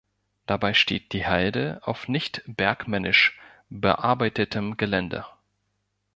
Dabei 0.47 0.73
steht 0.73 1.13
die 1.13 1.27
Halde 1.27 1.79
auf 1.83 2.07
nicht 2.07 2.41
bergmännisch 2.47 3.39
bearbeitetem 3.69 4.75
Gelände. 4.75 5.27